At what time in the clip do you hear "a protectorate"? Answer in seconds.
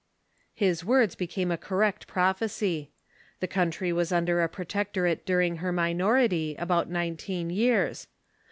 4.41-5.27